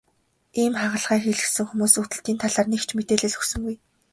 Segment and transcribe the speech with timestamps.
[0.61, 3.75] Ийм хагалгаа хийлгэсэн хүмүүс өвдөлтийн талаар нэг ч мэдээлэл өгсөнгүй.